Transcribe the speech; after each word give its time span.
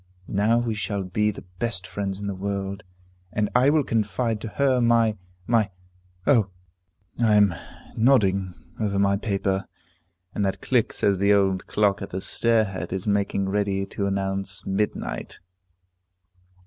Now 0.27 0.57
we 0.57 0.73
shall 0.73 1.03
be 1.03 1.29
the 1.29 1.43
best 1.59 1.85
friends 1.85 2.19
in 2.19 2.25
the 2.25 2.33
world, 2.33 2.83
and 3.31 3.51
I 3.53 3.69
will 3.69 3.83
confide 3.83 4.41
to 4.41 4.47
her 4.47 4.81
my 4.81 5.15
my 5.45 5.69
O, 6.25 6.49
I 7.19 7.35
am 7.35 7.53
nodding 7.95 8.55
over 8.79 8.97
my 8.97 9.15
paper, 9.15 9.67
and 10.33 10.43
that 10.43 10.59
click 10.59 10.91
says 10.91 11.19
the 11.19 11.33
old 11.33 11.67
clock 11.67 12.01
at 12.01 12.09
the 12.09 12.19
stair 12.19 12.63
head 12.65 12.91
is 12.91 13.05
making 13.05 13.49
ready 13.49 13.85
to 13.85 14.07
announce 14.07 14.65
midnight. 14.65 15.39